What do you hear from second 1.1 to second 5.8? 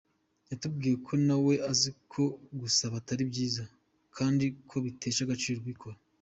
na we azi ko gusaba atari byiza, kandi ko bitesha agaciro